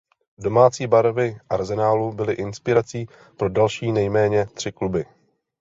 Domácí 0.37 0.87
barvy 0.87 1.37
Arsenalu 1.49 2.11
byly 2.13 2.33
inspirací 2.33 3.07
pro 3.37 3.49
další 3.49 3.91
nejméně 3.91 4.45
tři 4.45 4.71
kluby. 4.71 5.05